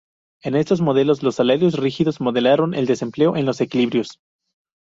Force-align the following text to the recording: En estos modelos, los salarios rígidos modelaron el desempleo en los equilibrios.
En 0.41 0.55
estos 0.55 0.81
modelos, 0.81 1.21
los 1.21 1.35
salarios 1.35 1.75
rígidos 1.75 2.21
modelaron 2.21 2.73
el 2.73 2.87
desempleo 2.87 3.35
en 3.35 3.45
los 3.45 3.61
equilibrios. 3.61 4.19